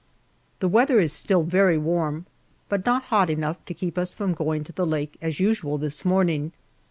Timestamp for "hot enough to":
3.13-3.73